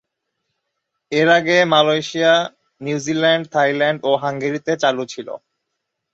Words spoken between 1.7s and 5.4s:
Malaysia, New Zealand, Thailand ও হাঙ্গেরিতে চালু ছিল।